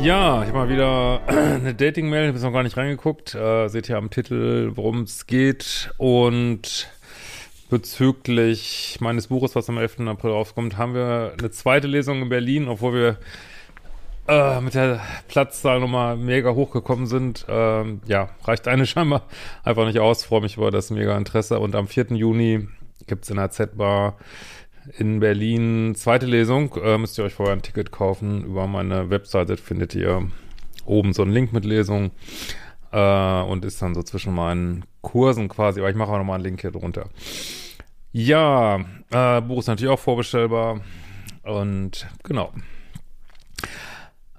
[0.00, 3.34] Ja, ich habe mal wieder eine Dating-Mail, ich habe noch gar nicht reingeguckt.
[3.34, 5.90] Äh, seht ihr am Titel, worum es geht.
[5.98, 6.88] Und
[7.68, 10.00] bezüglich meines Buches, was am 11.
[10.06, 13.18] April rauskommt, haben wir eine zweite Lesung in Berlin, obwohl wir
[14.28, 17.44] äh, mit der Platzzahl nochmal mega hochgekommen sind.
[17.48, 19.22] Ähm, ja, reicht eine scheinbar
[19.64, 20.24] einfach nicht aus.
[20.24, 21.58] Freue mich über das mega Interesse.
[21.58, 22.06] Und am 4.
[22.10, 22.68] Juni
[23.08, 24.16] gibt's in der Z-Bar
[24.98, 26.74] in Berlin zweite Lesung.
[26.82, 28.44] Äh, müsst ihr euch vorher ein Ticket kaufen.
[28.44, 30.30] Über meine Webseite findet ihr
[30.84, 32.10] oben so einen Link mit Lesung.
[32.92, 35.80] Äh, und ist dann so zwischen meinen Kursen quasi.
[35.80, 37.10] Aber ich mache auch nochmal einen Link hier drunter.
[38.12, 40.80] Ja, äh, Buch ist natürlich auch vorbestellbar.
[41.42, 42.52] Und genau.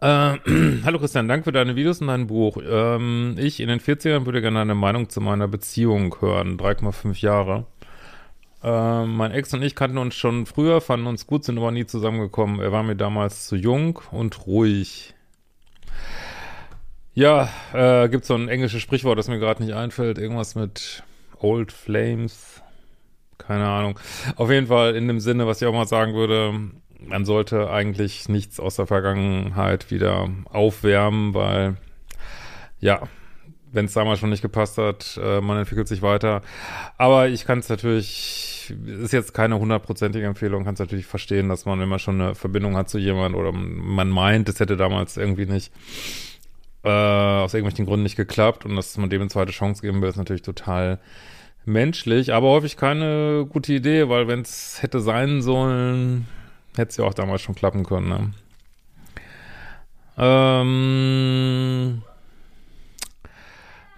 [0.01, 0.37] Äh,
[0.85, 2.57] hallo Christian, danke für deine Videos und dein Buch.
[2.63, 6.57] Ähm, ich in den 40ern würde gerne eine Meinung zu meiner Beziehung hören.
[6.57, 7.65] 3,5 Jahre.
[8.63, 11.85] Äh, mein Ex und ich kannten uns schon früher, fanden uns gut, sind aber nie
[11.85, 12.59] zusammengekommen.
[12.59, 15.13] Er war mir damals zu jung und ruhig.
[17.13, 20.17] Ja, äh, gibt so ein englisches Sprichwort, das mir gerade nicht einfällt.
[20.17, 21.03] Irgendwas mit
[21.39, 22.61] Old Flames.
[23.37, 23.99] Keine Ahnung.
[24.35, 26.53] Auf jeden Fall in dem Sinne, was ich auch mal sagen würde,
[26.99, 31.77] man sollte eigentlich nichts aus der Vergangenheit wieder aufwärmen, weil
[32.79, 33.01] ja,
[33.71, 36.41] wenn es damals schon nicht gepasst hat, äh, man entwickelt sich weiter.
[36.97, 41.65] Aber ich kann es natürlich, ist jetzt keine hundertprozentige Empfehlung, kann es natürlich verstehen, dass
[41.65, 45.17] man, wenn man schon eine Verbindung hat zu jemandem oder man meint, es hätte damals
[45.17, 45.71] irgendwie nicht
[46.83, 50.09] äh, aus irgendwelchen Gründen nicht geklappt und dass man dem eine zweite Chance geben will,
[50.09, 50.99] ist natürlich total
[51.65, 56.27] menschlich, aber häufig keine gute Idee, weil wenn es hätte sein sollen,
[56.75, 58.31] hätte es ja auch damals schon klappen können, ne?
[60.21, 62.01] Ähm,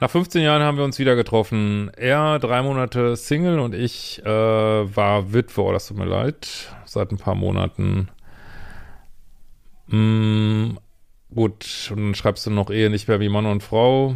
[0.02, 1.92] nach 15 Jahren haben wir uns wieder getroffen.
[1.96, 7.12] Er drei Monate Single und ich äh, war Witwe, oh, das tut mir leid, seit
[7.12, 8.10] ein paar Monaten.
[9.86, 10.72] Mm,
[11.32, 14.16] gut, und dann schreibst du noch Ehe nicht mehr wie Mann und Frau.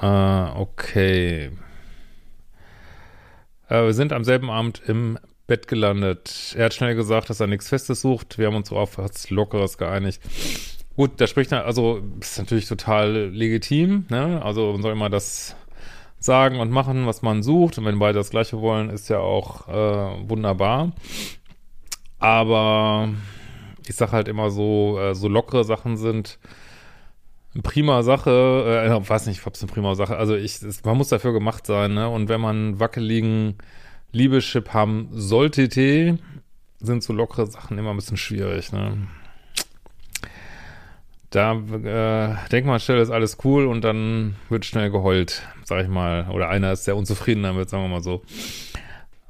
[0.00, 1.50] Äh, okay.
[3.68, 6.54] Äh, wir sind am selben Abend im Bett gelandet.
[6.56, 8.38] Er hat schnell gesagt, dass er nichts Festes sucht.
[8.38, 10.22] Wir haben uns auf was Lockeres geeinigt.
[10.96, 14.42] Gut, da spricht er, also ist natürlich total legitim, ne?
[14.44, 15.56] Also man soll immer das
[16.18, 17.78] sagen und machen, was man sucht.
[17.78, 20.92] Und wenn beide das Gleiche wollen, ist ja auch äh, wunderbar.
[22.18, 23.08] Aber
[23.88, 26.38] ich sag halt immer so, äh, so lockere Sachen sind
[27.54, 28.30] eine prima Sache,
[28.86, 31.66] äh, weiß nicht, ob es eine prima Sache, also ich, es, man muss dafür gemacht
[31.66, 32.08] sein, ne?
[32.08, 33.56] Und wenn man wackeligen
[34.12, 36.18] Liebeschip haben sollte,
[36.80, 39.08] sind so lockere Sachen immer ein bisschen schwierig, ne?
[41.32, 45.88] Da äh, denkt man schnell, ist alles cool und dann wird schnell geheult, sag ich
[45.88, 46.28] mal.
[46.30, 48.22] Oder einer ist sehr unzufrieden damit, sagen wir mal so.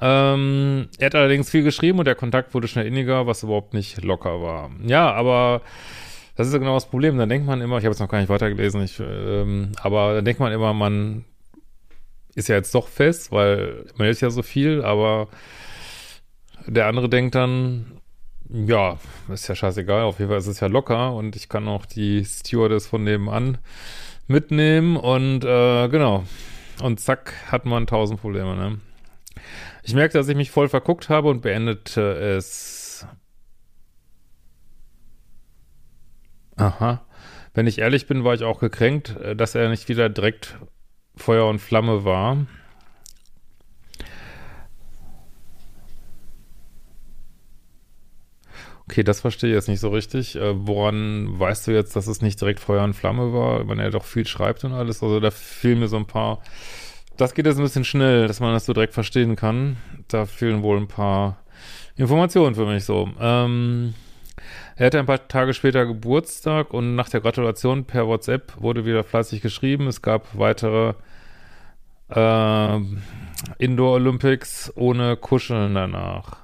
[0.01, 4.03] Ähm, er hat allerdings viel geschrieben und der Kontakt wurde schnell inniger, was überhaupt nicht
[4.03, 4.73] locker war.
[4.85, 5.62] Ja, aber
[6.35, 7.17] das ist ja genau das Problem.
[7.19, 10.25] Dann denkt man immer, ich habe jetzt noch gar nicht weitergelesen, ich, ähm, aber dann
[10.25, 11.25] denkt man immer, man
[12.35, 15.29] ist ja jetzt doch fest, weil man ist ja so viel, aber
[16.67, 18.02] der andere denkt dann,
[18.53, 18.99] ja,
[19.29, 22.25] ist ja scheißegal, auf jeden Fall ist es ja locker und ich kann auch die
[22.25, 23.59] Stewardess von nebenan
[24.27, 26.25] mitnehmen und äh, genau.
[26.83, 28.79] Und zack, hat man tausend Probleme, ne?
[29.83, 33.07] Ich merkte, dass ich mich voll verguckt habe und beendete es.
[36.57, 37.05] Aha.
[37.55, 40.59] Wenn ich ehrlich bin, war ich auch gekränkt, äh, dass er nicht wieder direkt
[41.17, 42.47] Feuer und Flamme war.
[48.93, 50.37] Okay, das verstehe ich jetzt nicht so richtig.
[50.37, 53.89] Äh, woran weißt du jetzt, dass es nicht direkt Feuer und Flamme war, wenn er
[53.89, 55.03] doch viel schreibt und alles?
[55.03, 56.43] Also da fehlen mir so ein paar.
[57.17, 59.79] Das geht jetzt ein bisschen schnell, dass man das so direkt verstehen kann.
[60.09, 61.39] Da fehlen wohl ein paar
[61.97, 63.09] Informationen für mich so.
[63.19, 63.94] Ähm,
[64.77, 69.05] er hatte ein paar Tage später Geburtstag und nach der Gratulation per WhatsApp wurde wieder
[69.05, 69.87] fleißig geschrieben.
[69.87, 70.93] Es gab weitere
[72.11, 72.81] äh,
[73.56, 76.42] Indoor Olympics ohne Kuscheln danach.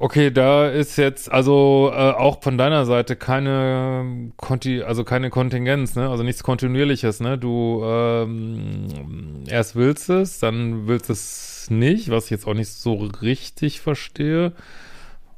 [0.00, 5.96] Okay, da ist jetzt also äh, auch von deiner Seite keine Konti, also keine Kontingenz,
[5.96, 6.08] ne?
[6.08, 7.36] Also nichts Kontinuierliches, ne?
[7.36, 12.94] Du ähm, erst willst es, dann willst es nicht, was ich jetzt auch nicht so
[12.94, 14.52] richtig verstehe.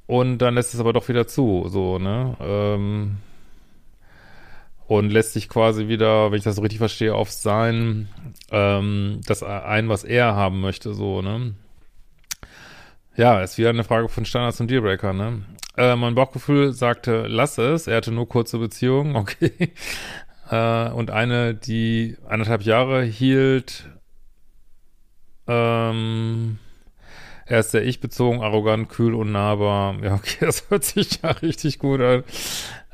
[0.07, 2.37] Und dann lässt es aber doch wieder zu, so, ne?
[2.41, 3.17] Ähm,
[4.89, 8.09] und lässt sich quasi wieder, wenn ich das so richtig verstehe, auf sein,
[8.51, 11.55] ähm, das ein, was er haben möchte, so, ne?
[13.17, 15.43] Ja, ist wieder eine Frage von Standards und Dealbreaker, ne?
[15.77, 17.87] Äh, mein Bauchgefühl sagte, lass es.
[17.87, 19.73] Er hatte nur kurze Beziehungen, okay.
[20.51, 23.85] äh, und eine, die anderthalb Jahre hielt,
[25.49, 26.59] Ähm,
[27.47, 29.97] er ist sehr ich-bezogen, arrogant, kühl, unnahbar.
[30.03, 32.25] Ja, okay, das hört sich ja richtig gut an.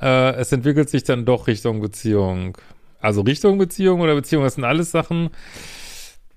[0.01, 2.57] Äh, es entwickelt sich dann doch Richtung Beziehung.
[3.01, 5.31] Also Richtung Beziehung oder Beziehung, das sind alles Sachen,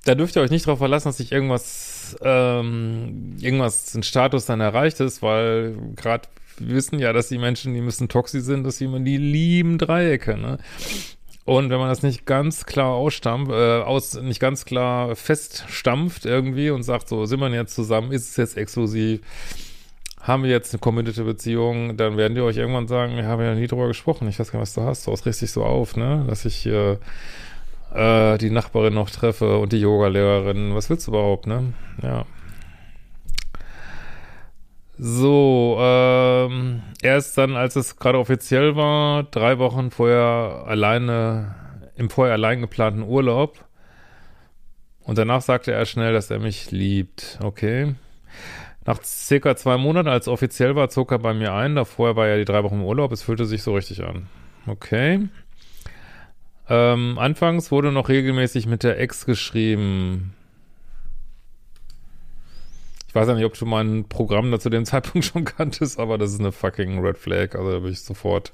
[0.05, 4.61] da dürft ihr euch nicht darauf verlassen, dass sich irgendwas, ähm, irgendwas, ein Status dann
[4.61, 6.27] erreicht ist, weil gerade
[6.59, 9.77] wir wissen ja, dass die Menschen, die müssen toxisch sind, dass sie immer die lieben
[9.77, 10.57] Dreiecke, ne?
[11.45, 16.69] Und wenn man das nicht ganz klar ausstampft, äh, aus, nicht ganz klar feststampft irgendwie
[16.69, 19.21] und sagt, so, sind wir jetzt zusammen, ist es jetzt exklusiv,
[20.21, 23.55] haben wir jetzt eine committed Beziehung, dann werden die euch irgendwann sagen, wir haben ja
[23.55, 25.95] nie drüber gesprochen, ich weiß gar nicht, was du hast, du hast richtig so auf,
[25.95, 26.97] ne, dass ich äh,
[27.93, 32.25] äh, die Nachbarin noch treffe und die Yogalehrerin, was willst du überhaupt, ne, ja.
[35.01, 41.55] So, ähm, erst dann, als es gerade offiziell war, drei Wochen vorher alleine,
[41.95, 43.63] im vorher allein geplanten Urlaub.
[44.99, 47.39] Und danach sagte er schnell, dass er mich liebt.
[47.41, 47.95] Okay.
[48.85, 51.75] Nach circa zwei Monaten, als offiziell war, zog er bei mir ein.
[51.75, 53.13] Davor war ja die drei Wochen im Urlaub.
[53.13, 54.27] Es fühlte sich so richtig an.
[54.67, 55.29] Okay.
[56.69, 60.33] Ähm, anfangs wurde noch regelmäßig mit der Ex geschrieben.
[63.07, 66.19] Ich weiß ja nicht, ob du mein Programm da zu dem Zeitpunkt schon kanntest, aber
[66.19, 67.55] das ist eine fucking Red Flag.
[67.55, 68.53] Also da will ich sofort,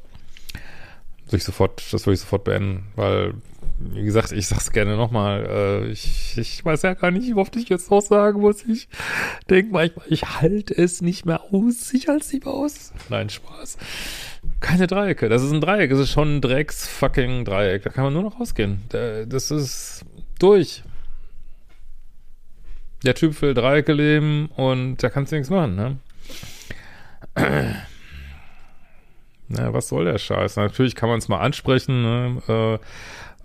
[1.29, 3.33] will ich sofort, das will ich sofort beenden, weil,
[3.77, 7.55] wie gesagt, ich sag's gerne nochmal, äh, ich, ich weiß ja gar nicht, wie oft
[7.55, 8.63] ich jetzt noch sagen muss.
[8.65, 8.87] Ich
[9.49, 11.93] denke manchmal, ich halte es nicht mehr aus.
[11.93, 12.93] Ich halte es nicht mehr aus.
[13.09, 13.77] Nein, Spaß.
[14.59, 15.29] Keine Dreiecke.
[15.29, 15.89] Das ist ein Dreieck.
[15.89, 17.83] Das ist schon ein Drecks-fucking Dreieck.
[17.83, 18.83] Da kann man nur noch rausgehen.
[18.89, 20.05] Das ist
[20.39, 20.83] durch
[23.05, 25.97] der Typ will Dreiecke leben und da kannst du nichts machen, ne?
[29.47, 30.55] Na, was soll der Scheiß?
[30.55, 32.41] Natürlich kann man es mal ansprechen, ne?
[32.47, 32.79] Äh,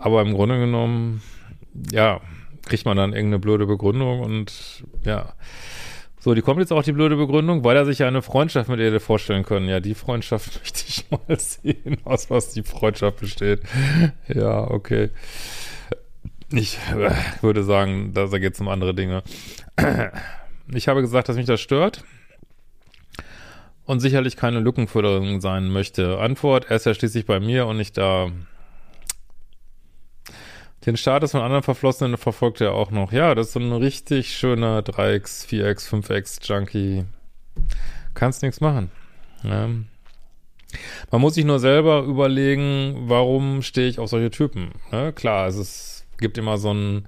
[0.00, 1.22] aber im Grunde genommen,
[1.92, 2.20] ja,
[2.66, 5.34] kriegt man dann irgendeine blöde Begründung und ja.
[6.18, 8.78] So, die kommt jetzt auch die blöde Begründung, weil er sich ja eine Freundschaft mit
[8.78, 9.68] ihr vorstellen können.
[9.68, 13.62] Ja, die Freundschaft möchte ich mal sehen, aus was die Freundschaft besteht.
[14.28, 15.10] Ja, okay.
[16.52, 17.10] Ich äh,
[17.42, 19.22] würde sagen, da, geht es um andere Dinge.
[20.72, 22.04] Ich habe gesagt, dass mich das stört
[23.86, 26.18] und sicherlich keine Lückenförderung sein möchte.
[26.18, 28.30] Antwort, er ist ja schließlich bei mir und nicht da.
[30.90, 33.12] Den Status von anderen Verflossenen verfolgt er auch noch.
[33.12, 37.04] Ja, das ist so ein richtig schöner 3x, 4x, 5x Junkie.
[38.14, 38.90] Kannst nichts machen.
[39.44, 39.68] Ja.
[41.12, 44.72] Man muss sich nur selber überlegen, warum stehe ich auf solche Typen.
[44.90, 45.12] Ne?
[45.12, 47.06] Klar, es ist gibt immer so ein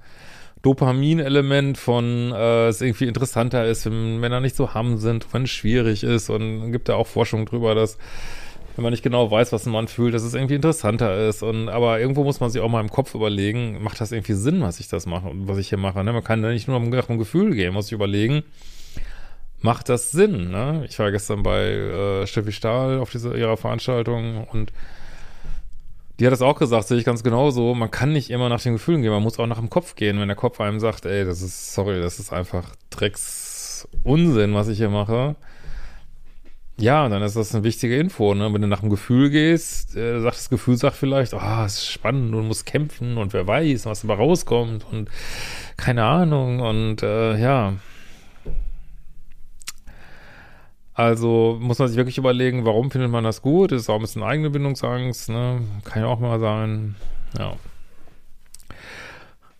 [0.61, 5.49] Dopamin-Element von, äh, es irgendwie interessanter ist, wenn Männer nicht so ham sind, wenn es
[5.49, 7.97] schwierig ist und gibt da auch Forschung drüber, dass
[8.75, 11.43] wenn man nicht genau weiß, was ein Mann fühlt, dass es irgendwie interessanter ist.
[11.43, 14.61] Und aber irgendwo muss man sich auch mal im Kopf überlegen, macht das irgendwie Sinn,
[14.61, 16.03] was ich das mache, was ich hier mache.
[16.03, 16.13] Ne?
[16.13, 18.43] Man kann da nicht nur nach dem Gefühl gehen, muss sich überlegen,
[19.61, 20.51] macht das Sinn?
[20.51, 20.85] Ne?
[20.89, 24.71] Ich war gestern bei äh, Steffi Stahl auf dieser ihrer Veranstaltung und
[26.19, 27.73] die hat das auch gesagt, sehe ich ganz genauso.
[27.73, 30.19] Man kann nicht immer nach den Gefühlen gehen, man muss auch nach dem Kopf gehen.
[30.19, 34.67] Wenn der Kopf einem sagt, ey, das ist, sorry, das ist einfach Drecks Unsinn, was
[34.67, 35.35] ich hier mache.
[36.77, 38.51] Ja, dann ist das eine wichtige Info, ne?
[38.51, 41.75] Wenn du nach dem Gefühl gehst, äh, sagt das Gefühl sagt vielleicht, ah, oh, es
[41.75, 45.09] ist spannend und muss kämpfen und wer weiß, was dabei rauskommt und
[45.77, 47.73] keine Ahnung und äh, ja.
[50.95, 53.71] Also muss man sich wirklich überlegen, warum findet man das gut?
[53.71, 55.61] Ist auch ein bisschen eigene Bindungsangst, ne?
[55.83, 56.95] Kann ja auch mal sein.
[57.37, 57.53] Ja.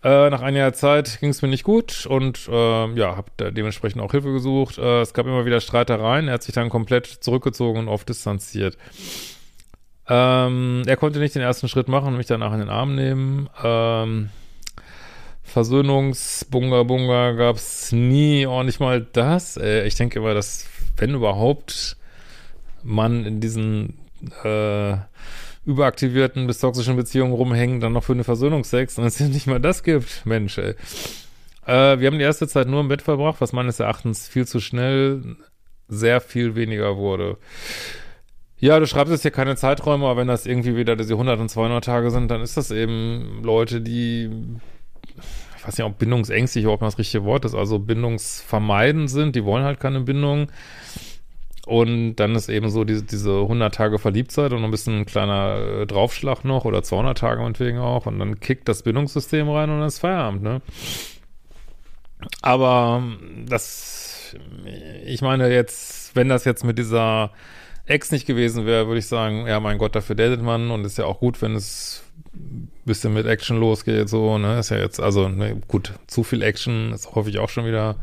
[0.04, 4.10] Äh, nach einiger Zeit ging es mir nicht gut und äh, ja, habe dementsprechend auch
[4.10, 4.76] Hilfe gesucht.
[4.76, 6.28] Äh, es gab immer wieder Streitereien.
[6.28, 8.76] Er hat sich dann komplett zurückgezogen und oft distanziert.
[10.06, 13.48] Ähm, er konnte nicht den ersten Schritt machen und mich danach in den Arm nehmen.
[13.62, 14.28] Ähm,
[15.42, 19.56] Versöhnungsbunga Bunga gab's nie, auch nicht mal das.
[19.56, 21.96] Äh, ich denke immer, das wenn überhaupt
[22.82, 23.94] man in diesen
[24.42, 24.96] äh,
[25.64, 29.82] überaktivierten bis toxischen Beziehungen rumhängen, dann noch für eine Versöhnungsex und es nicht mal das
[29.82, 30.24] gibt.
[30.26, 30.74] Mensch, ey.
[31.66, 34.60] Äh, wir haben die erste Zeit nur im Bett verbracht, was meines Erachtens viel zu
[34.60, 35.36] schnell
[35.88, 37.38] sehr viel weniger wurde.
[38.58, 41.48] Ja, du schreibst jetzt hier keine Zeiträume, aber wenn das irgendwie wieder diese 100 und
[41.50, 44.30] 200 Tage sind, dann ist das eben Leute, die
[45.64, 49.64] ich weiß nicht, ob bindungsängstlich überhaupt das richtige Wort ist, also bindungsvermeidend sind, die wollen
[49.64, 50.48] halt keine Bindung.
[51.66, 55.56] Und dann ist eben so diese, diese 100 Tage Verliebtheit und ein bisschen ein kleiner
[55.56, 59.78] äh, Draufschlag noch oder 200 Tage meinetwegen auch und dann kickt das Bindungssystem rein und
[59.78, 60.60] dann ist Feierabend, ne?
[62.42, 63.02] Aber
[63.46, 64.36] das,
[65.06, 67.30] ich meine jetzt, wenn das jetzt mit dieser
[67.86, 70.98] Ex nicht gewesen wäre, würde ich sagen, ja, mein Gott, dafür datet man und ist
[70.98, 72.02] ja auch gut, wenn es
[72.34, 76.42] ein bisschen mit Action losgeht, so, ne, ist ja jetzt, also, ne, gut, zu viel
[76.42, 77.96] Action ist häufig auch schon wieder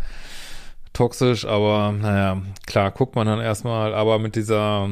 [0.93, 4.89] toxisch, aber, naja, klar, guckt man dann erstmal, aber mit dieser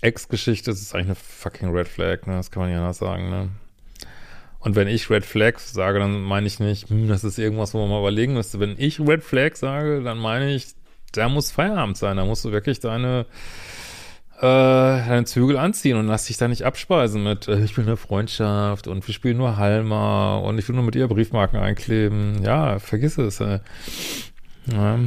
[0.00, 3.30] Ex-Geschichte ist es eigentlich eine fucking Red Flag, ne, das kann man ja anders sagen,
[3.30, 3.48] ne.
[4.66, 7.78] Und wenn ich Red Flag sage, dann meine ich nicht, hm, das ist irgendwas, wo
[7.78, 8.58] man mal überlegen müsste.
[8.58, 10.74] Wenn ich Red Flag sage, dann meine ich,
[11.12, 12.16] da muss Feierabend sein.
[12.16, 13.26] Da musst du wirklich deine,
[14.38, 17.96] äh, deine Zügel anziehen und lass dich da nicht abspeisen mit, äh, ich will eine
[17.96, 22.42] Freundschaft und wir spielen nur Halma und ich will nur mit ihr Briefmarken einkleben.
[22.42, 23.40] Ja, vergiss es.
[23.40, 23.60] Äh.
[24.72, 24.98] Ja.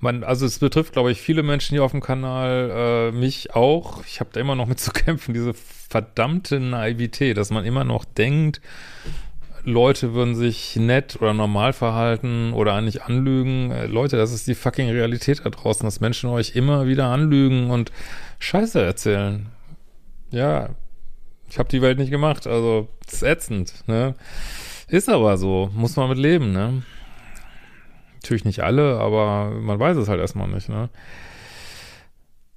[0.00, 4.02] Man, also es betrifft, glaube ich, viele Menschen hier auf dem Kanal, äh, mich auch.
[4.06, 8.04] Ich habe da immer noch mit zu kämpfen, diese verdammte Naivität, dass man immer noch
[8.04, 8.60] denkt,
[9.64, 13.70] Leute würden sich nett oder normal verhalten oder eigentlich anlügen.
[13.70, 17.70] Äh, Leute, das ist die fucking Realität da draußen, dass Menschen euch immer wieder anlügen
[17.70, 17.92] und
[18.38, 19.46] Scheiße erzählen.
[20.30, 20.70] Ja,
[21.48, 24.14] ich habe die Welt nicht gemacht, also ist ätzend, ne?
[24.88, 26.82] Ist aber so, muss man mit leben, ne?
[28.22, 30.90] Natürlich nicht alle, aber man weiß es halt erstmal nicht, ne?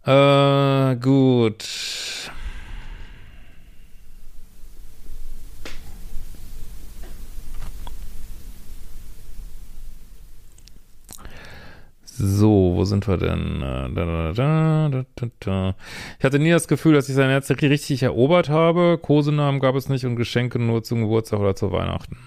[0.06, 1.64] Äh, gut.
[12.06, 13.62] So, wo sind wir denn?
[13.62, 14.94] Da, da,
[15.40, 15.76] da,
[16.20, 19.00] ich hatte nie das Gefühl, dass ich sein Herz richtig erobert habe.
[19.02, 22.18] Kosenamen gab es nicht und Geschenke nur zum Geburtstag oder zu Weihnachten.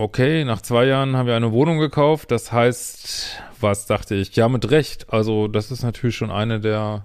[0.00, 2.30] Okay, nach zwei Jahren haben wir eine Wohnung gekauft.
[2.30, 4.36] Das heißt, was dachte ich?
[4.36, 5.12] Ja, mit Recht.
[5.12, 7.04] Also, das ist natürlich schon eine der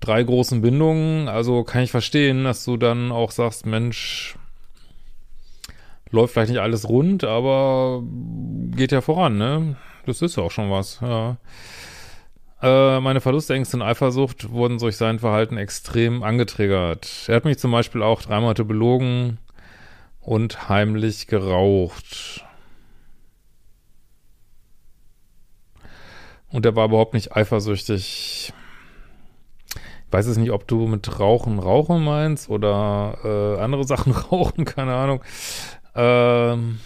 [0.00, 1.28] drei großen Bindungen.
[1.28, 4.36] Also kann ich verstehen, dass du dann auch sagst, Mensch,
[6.10, 8.02] läuft vielleicht nicht alles rund, aber
[8.72, 9.76] geht ja voran, ne?
[10.04, 11.36] Das ist ja auch schon was, ja.
[12.60, 17.08] Äh, meine Verlustängste und Eifersucht wurden durch sein Verhalten extrem angetriggert.
[17.28, 19.38] Er hat mich zum Beispiel auch drei Monate belogen
[20.22, 22.44] und heimlich geraucht.
[26.50, 28.52] Und er war überhaupt nicht eifersüchtig.
[29.74, 34.64] Ich weiß es nicht, ob du mit Rauchen Rauchen meinst oder äh, andere Sachen rauchen,
[34.64, 35.22] keine Ahnung.
[35.94, 36.78] Ähm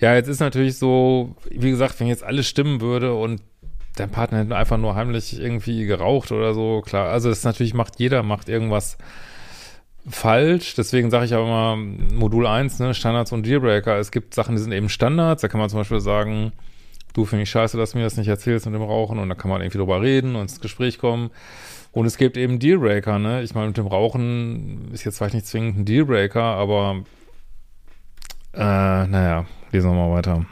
[0.00, 3.42] ja, jetzt ist natürlich so, wie gesagt, wenn jetzt alles stimmen würde und
[3.96, 7.98] dein Partner hätte einfach nur heimlich irgendwie geraucht oder so, klar, also das natürlich macht
[7.98, 8.96] jeder, macht irgendwas
[10.10, 10.74] falsch.
[10.74, 13.98] Deswegen sage ich auch immer Modul 1, ne, Standards und Dealbreaker.
[13.98, 15.42] Es gibt Sachen, die sind eben Standards.
[15.42, 16.52] Da kann man zum Beispiel sagen,
[17.12, 19.34] du finde ich scheiße, dass du mir das nicht erzählst mit dem Rauchen und da
[19.34, 21.30] kann man irgendwie drüber reden und ins Gespräch kommen.
[21.92, 23.42] Und es gibt eben Dealbreaker, ne?
[23.42, 27.02] Ich meine, mit dem Rauchen ist jetzt vielleicht nicht zwingend ein Dealbreaker, aber
[28.54, 30.44] äh, naja, lesen wir mal weiter.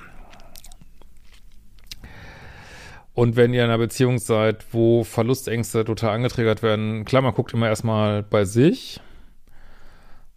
[3.14, 7.54] Und wenn ihr in einer Beziehung seid, wo Verlustängste total angetriggert werden, klar, man guckt
[7.54, 9.00] immer erstmal bei sich,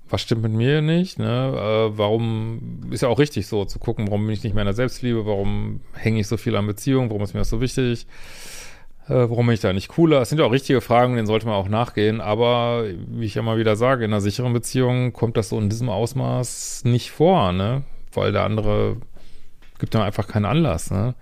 [0.10, 1.54] was stimmt mit mir nicht, ne?
[1.92, 4.68] Äh, warum ist ja auch richtig so zu gucken, warum bin ich nicht mehr in
[4.68, 8.08] der Selbstliebe, warum hänge ich so viel an Beziehungen, warum ist mir das so wichtig?
[9.08, 10.20] Äh, warum bin ich da nicht cooler?
[10.20, 12.22] Das sind ja auch richtige Fragen, denen sollte man auch nachgehen.
[12.22, 15.90] Aber wie ich immer wieder sage, in einer sicheren Beziehung kommt das so in diesem
[15.90, 17.84] Ausmaß nicht vor, ne?
[18.14, 18.98] Weil der andere
[19.80, 21.16] gibt dann einfach keinen Anlass, ne?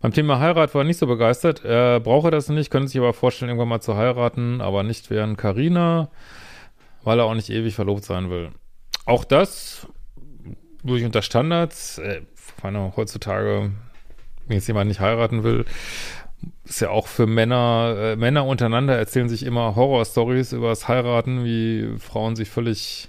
[0.00, 1.64] Beim Thema Heirat war er nicht so begeistert.
[1.64, 5.36] Er brauche das nicht, könnte sich aber vorstellen, irgendwann mal zu heiraten, aber nicht während
[5.36, 6.10] Carina,
[7.04, 8.50] weil er auch nicht ewig verlobt sein will.
[9.04, 9.86] Auch das
[10.82, 11.98] durch unter Standards.
[11.98, 12.22] Äh,
[12.62, 13.72] meine, heutzutage
[14.46, 15.64] wenn jetzt jemand nicht heiraten will,
[16.64, 21.44] ist ja auch für Männer, äh, Männer untereinander erzählen sich immer Horror-Stories über das Heiraten,
[21.44, 23.08] wie Frauen sich völlig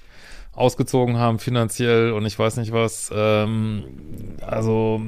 [0.53, 3.12] ausgezogen haben finanziell und ich weiß nicht was.
[3.15, 3.86] Ähm,
[4.41, 5.01] also,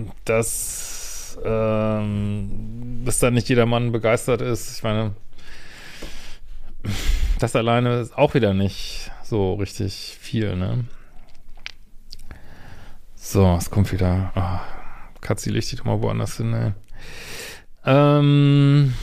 [1.33, 4.77] dass, ähm, dass da nicht jeder Mann begeistert ist.
[4.77, 5.15] Ich meine,
[7.39, 10.85] das alleine ist auch wieder nicht so richtig viel, ne?
[13.15, 14.31] So, es kommt wieder.
[14.35, 15.19] Oh.
[15.21, 16.73] Katzi, leg dich doch mal woanders hin, ey.
[17.85, 18.93] Ähm.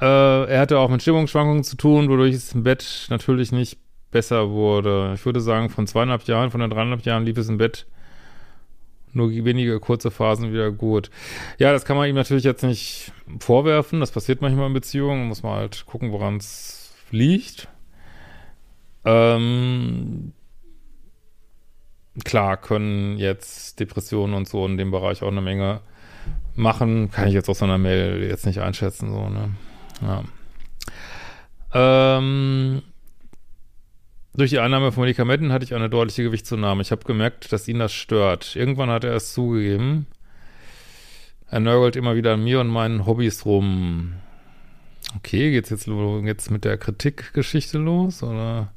[0.00, 3.78] Äh, er hatte auch mit Stimmungsschwankungen zu tun, wodurch es im Bett natürlich nicht
[4.10, 5.12] besser wurde.
[5.14, 7.86] Ich würde sagen, von zweieinhalb Jahren, von den dreieinhalb Jahren lief es im Bett
[9.12, 11.10] nur wenige kurze Phasen wieder gut.
[11.58, 14.00] Ja, das kann man ihm natürlich jetzt nicht vorwerfen.
[14.00, 15.26] Das passiert manchmal in Beziehungen.
[15.26, 17.68] Muss man halt gucken, woran es liegt.
[19.04, 20.32] Ähm,
[22.24, 25.80] klar können jetzt Depressionen und so in dem Bereich auch eine Menge
[26.54, 27.10] machen.
[27.10, 29.50] Kann ich jetzt aus so einer Mail jetzt nicht einschätzen, so, ne?
[30.02, 30.24] Ja.
[31.72, 32.82] Ähm,
[34.34, 36.82] Durch die Einnahme von Medikamenten hatte ich eine deutliche Gewichtszunahme.
[36.82, 38.54] Ich habe gemerkt, dass ihn das stört.
[38.54, 40.06] Irgendwann hat er es zugegeben.
[41.48, 44.14] Er nörgelt immer wieder an mir und meinen Hobbys rum.
[45.16, 45.88] Okay, geht's jetzt,
[46.24, 48.72] jetzt mit der Kritikgeschichte los, oder?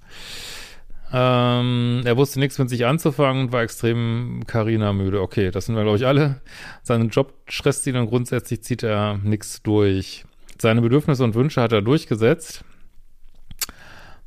[1.11, 5.21] Ähm, er wusste nichts mit sich anzufangen und war extrem Karina müde.
[5.21, 6.41] Okay, das sind wir, glaube ich, alle.
[6.81, 10.25] Seinen Job stresst ihn und grundsätzlich zieht er nichts durch.
[10.59, 12.65] Seine Bedürfnisse und Wünsche hat er durchgesetzt.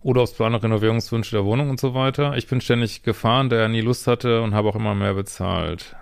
[0.03, 2.37] Oder aus Plan Renovierungswünsche der Wohnung und so weiter.
[2.37, 5.97] Ich bin ständig gefahren, da er nie Lust hatte und habe auch immer mehr bezahlt.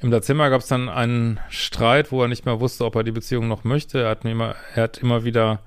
[0.00, 3.12] Im Dezember gab es dann einen Streit, wo er nicht mehr wusste, ob er die
[3.12, 4.02] Beziehung noch möchte.
[4.02, 5.60] Er hat, mir immer, er hat immer wieder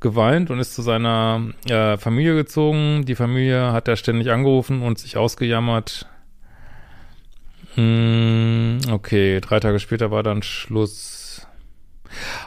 [0.00, 3.04] geweint und ist zu seiner äh, Familie gezogen.
[3.04, 6.06] Die Familie hat er ständig angerufen und sich ausgejammert.
[7.74, 11.17] Hm, okay, drei Tage später war dann Schluss.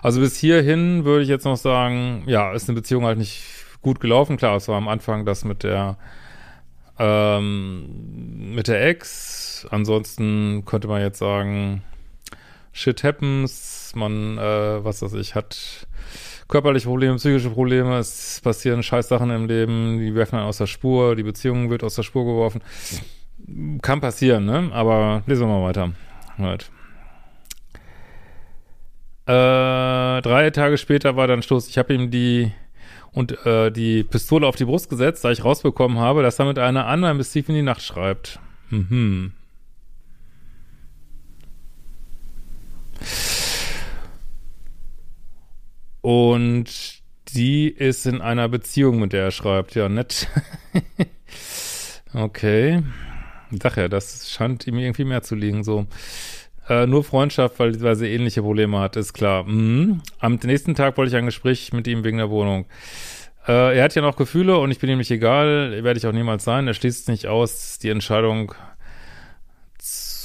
[0.02, 3.44] Also bis hierhin würde ich jetzt noch sagen, ja, ist eine Beziehung halt nicht
[3.82, 4.38] gut gelaufen.
[4.38, 5.98] Klar, es war am Anfang das mit der
[7.00, 11.84] ähm, mit der Ex Ansonsten könnte man jetzt sagen,
[12.72, 15.88] shit happens, man, äh, was weiß ich, hat
[16.48, 20.68] körperliche Probleme, psychische Probleme, es passieren scheiß Sachen im Leben, die werfen einen aus der
[20.68, 22.62] Spur, die Beziehung wird aus der Spur geworfen.
[23.82, 24.70] Kann passieren, ne?
[24.74, 25.92] Aber lesen wir mal weiter.
[26.38, 26.70] Right.
[29.26, 31.68] Äh, drei Tage später war dann Schluss.
[31.68, 32.52] Ich habe ihm die
[33.14, 36.58] und äh, die Pistole auf die Brust gesetzt, da ich rausbekommen habe, dass er mit
[36.58, 38.40] einer anderen bis tief in die Nacht schreibt.
[38.70, 39.34] Mhm.
[46.02, 47.02] Und
[47.34, 49.76] die ist in einer Beziehung, mit der er schreibt.
[49.76, 50.28] Ja, nett.
[52.14, 52.82] okay.
[53.52, 55.86] Ich sag ja, das scheint ihm irgendwie mehr zu liegen, so.
[56.70, 59.44] Äh, nur Freundschaft, weil, weil sie ähnliche Probleme hat, ist klar.
[59.44, 60.02] Mhm.
[60.20, 62.66] Am nächsten Tag wollte ich ein Gespräch mit ihm wegen der Wohnung.
[63.48, 66.12] Äh, er hat ja noch Gefühle und ich bin ihm nicht egal, werde ich auch
[66.12, 66.68] niemals sein.
[66.68, 68.54] Er schließt nicht aus, die Entscheidung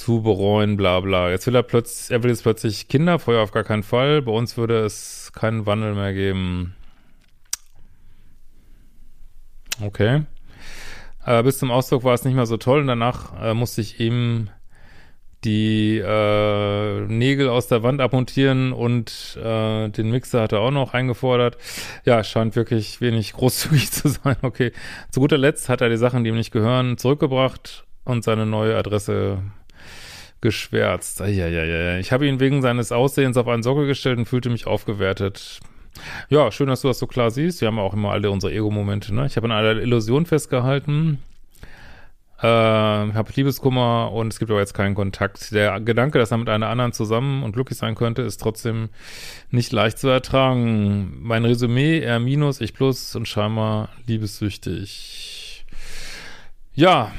[0.07, 1.31] zu bereuen, bla bla.
[1.31, 4.23] Jetzt will er plötzlich, er will jetzt plötzlich Kinder, vorher auf gar keinen Fall.
[4.23, 6.75] Bei uns würde es keinen Wandel mehr geben.
[9.83, 10.23] Okay.
[11.25, 13.99] Äh, bis zum Ausdruck war es nicht mehr so toll und danach äh, musste ich
[13.99, 14.49] ihm
[15.47, 20.93] die äh, Nägel aus der Wand abmontieren und äh, den Mixer hat er auch noch
[20.93, 21.57] eingefordert.
[22.05, 24.37] Ja, scheint wirklich wenig großzügig zu sein.
[24.43, 24.73] Okay.
[25.11, 28.77] Zu guter Letzt hat er die Sachen, die ihm nicht gehören, zurückgebracht und seine neue
[28.77, 29.39] Adresse
[30.41, 31.21] geschwärzt.
[31.21, 35.61] Ja, Ich habe ihn wegen seines Aussehens auf einen Sockel gestellt und fühlte mich aufgewertet.
[36.29, 37.61] Ja, schön, dass du das so klar siehst.
[37.61, 39.27] Wir haben auch immer alle unsere Ego-Momente, ne?
[39.27, 41.21] Ich habe an einer Illusion festgehalten.
[42.39, 45.53] Äh, habe Liebeskummer und es gibt aber jetzt keinen Kontakt.
[45.53, 48.91] Der Gedanke, dass er mit einer anderen zusammen und glücklich sein könnte, ist trotzdem
[49.51, 51.19] nicht leicht zu ertragen.
[51.23, 55.65] Mein Resümee, er minus, ich plus und scheinbar liebessüchtig.
[56.75, 57.13] Ja,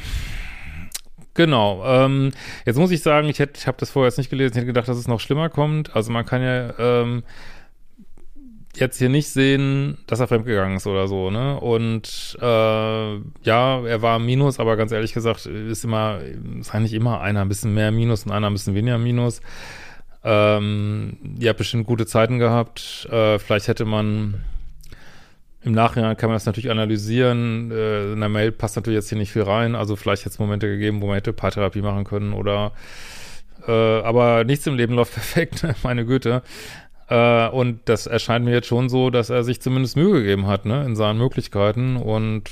[1.37, 1.83] Genau.
[1.85, 2.31] Ähm,
[2.65, 4.65] jetzt muss ich sagen, ich hätte, ich habe das vorher jetzt nicht gelesen, ich hätte
[4.65, 5.95] gedacht, dass es noch schlimmer kommt.
[5.95, 7.21] Also man kann ja ähm,
[8.79, 11.59] jetzt hier nicht sehen, dass er fremdgegangen ist oder so, ne?
[11.59, 16.19] Und äh, ja, er war Minus, aber ganz ehrlich gesagt, ist immer,
[16.59, 19.41] ist eigentlich immer einer ein bisschen mehr Minus und einer ein bisschen weniger Minus.
[20.23, 23.07] Ähm, ihr habt bestimmt gute Zeiten gehabt.
[23.11, 24.41] Äh, vielleicht hätte man
[25.61, 27.71] im Nachhinein kann man das natürlich analysieren.
[27.71, 29.75] Äh, in der Mail passt natürlich jetzt hier nicht viel rein.
[29.75, 32.71] Also vielleicht hätte es Momente gegeben, wo man hätte Paartherapie machen können oder
[33.67, 36.41] äh, aber nichts im Leben läuft perfekt, meine Güte.
[37.09, 40.65] Äh, und das erscheint mir jetzt schon so, dass er sich zumindest Mühe gegeben hat,
[40.65, 42.49] ne, in seinen Möglichkeiten und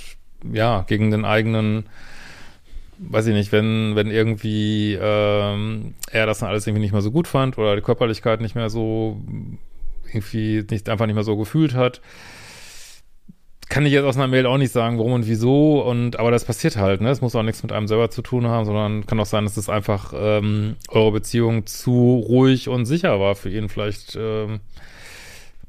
[0.51, 1.85] ja, gegen den eigenen,
[2.99, 7.11] weiß ich nicht, wenn, wenn irgendwie ähm, er das dann alles irgendwie nicht mehr so
[7.11, 9.21] gut fand oder die Körperlichkeit nicht mehr so
[10.13, 12.01] irgendwie nicht einfach nicht mehr so gefühlt hat,
[13.67, 15.81] kann ich jetzt aus einer Mail auch nicht sagen, warum und wieso.
[15.81, 17.09] Und aber das passiert halt, ne?
[17.09, 19.57] Es muss auch nichts mit einem selber zu tun haben, sondern kann auch sein, dass
[19.57, 23.69] es einfach ähm, eure Beziehung zu ruhig und sicher war für ihn.
[23.69, 24.59] Vielleicht ähm,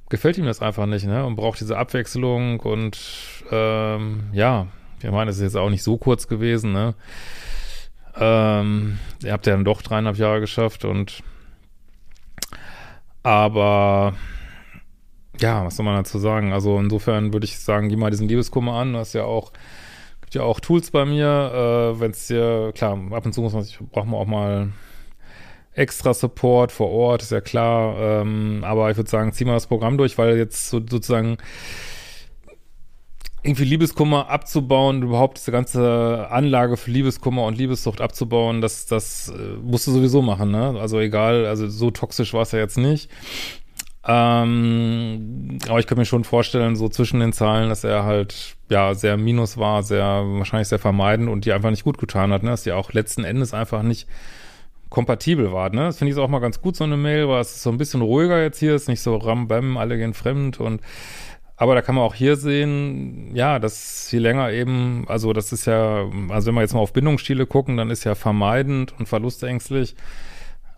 [0.09, 1.25] gefällt ihm das einfach nicht, ne?
[1.25, 2.99] Und braucht diese Abwechslung und
[3.51, 4.67] ähm, ja,
[5.03, 6.95] ich meine, es ist jetzt auch nicht so kurz gewesen, ne?
[8.19, 11.23] Ähm, ihr habt ja dann doch dreieinhalb Jahre geschafft und
[13.23, 14.15] aber
[15.41, 16.53] ja, was soll man dazu sagen?
[16.53, 18.93] Also insofern würde ich sagen, geh mal diesen Liebeskummer an.
[18.93, 19.53] Du hast ja auch,
[20.21, 21.95] gibt ja auch Tools bei mir.
[21.97, 24.73] Äh, Wenn es dir, klar, ab und zu muss man sich, braucht man auch mal
[25.73, 27.97] extra Support vor Ort, ist ja klar.
[27.99, 31.37] Ähm, aber ich würde sagen, zieh mal das Programm durch, weil jetzt so, sozusagen
[33.43, 39.57] irgendwie Liebeskummer abzubauen, überhaupt diese ganze Anlage für Liebeskummer und Liebessucht abzubauen, das, das äh,
[39.63, 40.75] musst du sowieso machen, ne?
[40.81, 43.09] Also egal, also so toxisch war es ja jetzt nicht.
[44.09, 48.95] Ähm, aber ich könnte mir schon vorstellen, so zwischen den Zahlen, dass er halt, ja,
[48.95, 52.51] sehr minus war, sehr, wahrscheinlich sehr vermeidend und die einfach nicht gut getan hat, ne?
[52.51, 54.07] Dass die auch letzten Endes einfach nicht
[54.91, 55.87] kompatibel war, ne?
[55.87, 57.79] Das finde ich auch mal ganz gut, so eine Mail, weil es ist so ein
[57.79, 60.81] bisschen ruhiger jetzt hier, ist nicht so ram, bam, alle gehen fremd und
[61.59, 65.67] aber da kann man auch hier sehen, ja, dass je länger eben, also das ist
[65.67, 69.97] ja, also wenn wir jetzt mal auf Bindungsstile gucken, dann ist ja vermeidend und verlustängstlich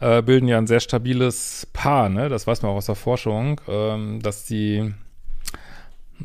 [0.00, 2.28] äh, bilden ja ein sehr stabiles Paar, ne?
[2.28, 4.92] Das weiß man auch aus der Forschung, ähm, dass die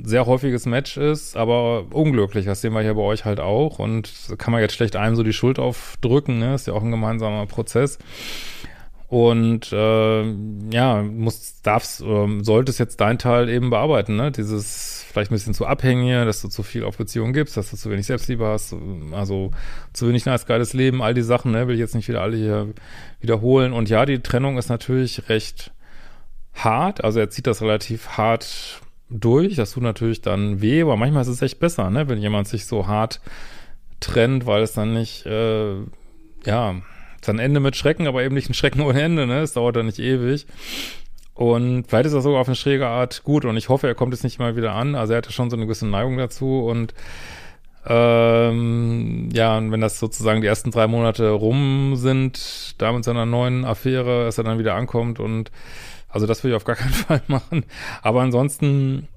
[0.02, 2.46] sehr häufiges Match ist, aber unglücklich.
[2.46, 3.80] Das sehen wir hier bei euch halt auch.
[3.80, 6.56] Und kann man jetzt schlecht einem so die Schuld aufdrücken, ne?
[6.56, 8.00] Ist ja auch ein gemeinsamer Prozess.
[9.14, 10.24] Und äh,
[10.72, 14.32] ja, muss, darfst, äh, solltest jetzt dein Teil eben bearbeiten, ne?
[14.32, 17.78] Dieses vielleicht ein bisschen zu abhängige, dass du zu viel auf Beziehungen gibst, dass du
[17.78, 18.76] zu wenig Selbstliebe hast,
[19.12, 19.52] also
[19.94, 21.68] zu wenig nice, geiles Leben, all die Sachen, ne?
[21.68, 22.74] Will ich jetzt nicht wieder alle hier
[23.20, 23.72] wiederholen.
[23.72, 25.72] Und ja, die Trennung ist natürlich recht
[26.56, 31.22] hart, also er zieht das relativ hart durch, das tut natürlich dann weh, aber manchmal
[31.22, 32.10] ist es echt besser, ne?
[32.10, 33.22] Wenn jemand sich so hart
[34.00, 35.76] trennt, weil es dann nicht, äh,
[36.48, 36.82] ja,
[37.26, 39.42] dann Ende mit Schrecken, aber eben nicht ein Schrecken ohne Ende, ne?
[39.42, 40.46] Es dauert dann nicht ewig.
[41.36, 44.14] Und vielleicht ist das sogar auf eine schräge Art gut und ich hoffe, er kommt
[44.14, 44.96] jetzt nicht mal wieder an.
[44.96, 46.94] Also er hatte schon so eine gewisse Neigung dazu und
[47.86, 53.26] ähm, ja, und wenn das sozusagen die ersten drei Monate rum sind, da mit seiner
[53.26, 55.52] neuen Affäre, dass er dann wieder ankommt und
[56.08, 57.66] also das will ich auf gar keinen Fall machen.
[58.02, 59.08] Aber ansonsten,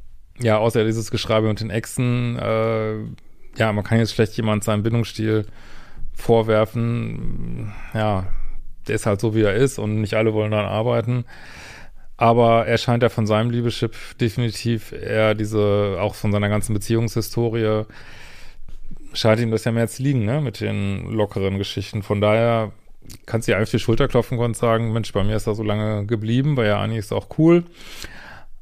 [0.40, 2.94] ja, außer dieses Geschreibe und den Exen, äh,
[3.56, 5.46] ja, man kann jetzt schlecht jemand seinen Bindungsstil
[6.16, 8.26] vorwerfen, ja,
[8.88, 11.24] der ist halt so, wie er ist und nicht alle wollen daran arbeiten.
[12.16, 17.84] Aber er scheint ja von seinem Liebeschip definitiv eher diese, auch von seiner ganzen Beziehungshistorie,
[19.12, 22.02] scheint ihm das ja mehr zu liegen, ne, mit den lockeren Geschichten.
[22.02, 22.72] Von daher
[23.26, 25.62] kannst du dir einfach die Schulter klopfen und sagen, Mensch, bei mir ist er so
[25.62, 27.64] lange geblieben, weil ja eigentlich ist auch cool.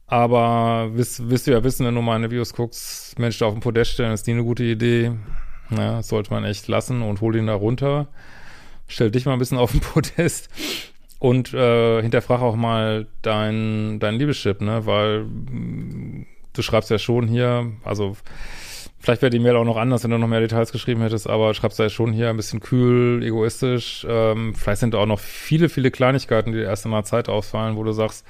[0.06, 3.92] Aber wirst, du ja wissen, wenn du meine Videos guckst, Mensch, da auf den Podest
[3.92, 5.12] stellen, ist die eine gute Idee.
[5.70, 8.08] Ja, sollte man echt lassen und hol ihn da runter.
[8.86, 10.50] Stell dich mal ein bisschen auf den Podest
[11.18, 14.84] und äh, hinterfrag auch mal dein, dein Liebeschip, ne?
[14.86, 18.16] Weil mh, du schreibst ja schon hier, also
[19.00, 21.54] vielleicht wäre die Mail auch noch anders, wenn du noch mehr Details geschrieben hättest, aber
[21.54, 24.06] schreibst ja schon hier ein bisschen kühl, egoistisch.
[24.08, 27.76] Ähm, vielleicht sind da auch noch viele, viele Kleinigkeiten, die dir erst einmal Zeit ausfallen,
[27.76, 28.26] wo du sagst,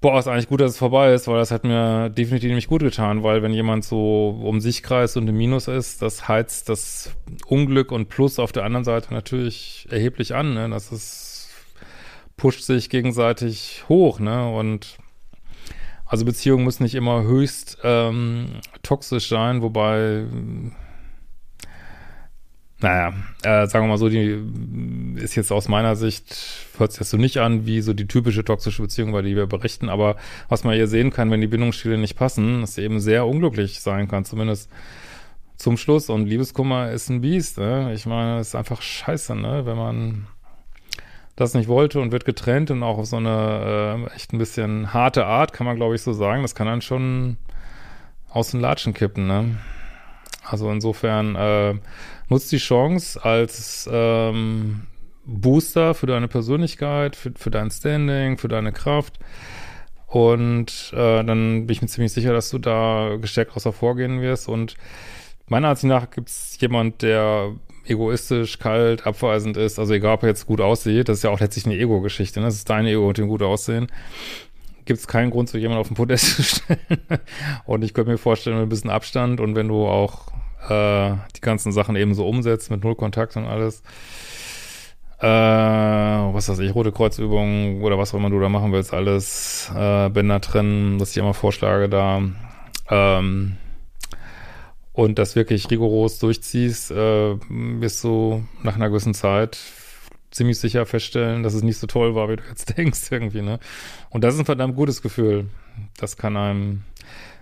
[0.00, 2.82] boah, ist eigentlich gut, dass es vorbei ist, weil das hat mir definitiv nicht gut
[2.82, 7.14] getan, weil wenn jemand so um sich kreist und im Minus ist, das heizt das
[7.46, 10.68] Unglück und Plus auf der anderen Seite natürlich erheblich an, ne?
[10.68, 11.50] Das ist,
[12.36, 14.50] pusht sich gegenseitig hoch, ne?
[14.50, 14.98] Und
[16.04, 20.24] also Beziehungen müssen nicht immer höchst ähm, toxisch sein, wobei
[22.86, 24.40] naja, äh, sagen wir mal so, die
[25.16, 26.36] ist jetzt aus meiner Sicht,
[26.78, 29.46] hört sich das so nicht an wie so die typische toxische Beziehung, weil die wir
[29.46, 30.14] berichten, aber
[30.48, 33.80] was man hier sehen kann, wenn die Bindungsstile nicht passen, dass sie eben sehr unglücklich
[33.80, 34.70] sein kann, zumindest
[35.56, 36.10] zum Schluss.
[36.10, 37.92] Und Liebeskummer ist ein Biest, ne?
[37.92, 39.66] Ich meine, es ist einfach scheiße, ne?
[39.66, 40.26] Wenn man
[41.34, 44.94] das nicht wollte und wird getrennt und auch auf so eine äh, echt ein bisschen
[44.94, 47.36] harte Art, kann man glaube ich so sagen, das kann dann schon
[48.30, 49.56] aus den Latschen kippen, ne?
[50.44, 51.74] Also insofern äh,
[52.28, 54.82] nutzt die Chance als ähm,
[55.24, 59.18] Booster für deine Persönlichkeit, für, für dein Standing, für deine Kraft.
[60.06, 64.48] Und äh, dann bin ich mir ziemlich sicher, dass du da gestärkt daraus hervorgehen wirst.
[64.48, 64.76] Und
[65.48, 67.52] meiner Ansicht nach gibt es jemand, der
[67.84, 69.78] egoistisch, kalt, abweisend ist.
[69.78, 72.40] Also egal, ob er jetzt gut aussieht, das ist ja auch letztlich eine Ego-Geschichte.
[72.40, 72.46] Ne?
[72.46, 73.88] Das ist dein Ego und dem gut aussehen.
[74.84, 76.80] Gibt es keinen Grund, so jemanden auf den Podest zu stellen.
[77.64, 80.32] und ich könnte mir vorstellen, mit ein bisschen Abstand und wenn du auch
[80.68, 83.82] äh, die ganzen Sachen eben so umsetzt mit Null Kontakt und alles.
[85.18, 89.70] Äh, was weiß ich, rote Kreuzübungen oder was auch immer du da machen willst, alles
[89.74, 92.20] äh, Bänder trennen, was ich immer vorschlage da.
[92.90, 93.56] Ähm,
[94.92, 99.58] und das wirklich rigoros durchziehst, äh, wirst du nach einer gewissen Zeit
[100.30, 103.58] ziemlich sicher feststellen, dass es nicht so toll war, wie du jetzt denkst irgendwie, ne?
[104.10, 105.48] Und das ist ein verdammt gutes Gefühl.
[105.96, 106.82] Das kann einem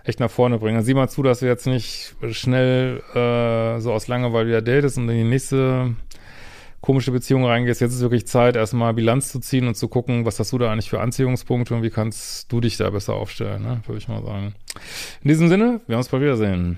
[0.05, 0.75] echt nach vorne bringen.
[0.75, 4.97] Dann sieh mal zu, dass du jetzt nicht schnell äh, so aus Langeweile wieder datest
[4.97, 5.95] und in die nächste
[6.81, 7.81] komische Beziehung reingehst.
[7.81, 10.71] Jetzt ist wirklich Zeit, erstmal Bilanz zu ziehen und zu gucken, was hast du da
[10.71, 13.81] eigentlich für Anziehungspunkte und wie kannst du dich da besser aufstellen, ne?
[13.87, 14.53] würde ich mal sagen.
[15.23, 16.77] In diesem Sinne, wir uns bald wiedersehen.